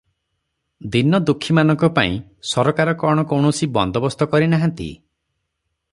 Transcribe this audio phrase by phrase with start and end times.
[0.95, 2.17] ଦୀନଦୁଃଖୀ-ମାନଙ୍କ ପାଇଁ
[2.53, 4.93] ସରକାର କଣ କୌଣସି ବନ୍ଦୋବସ୍ତ କରିନାହାନ୍ତି?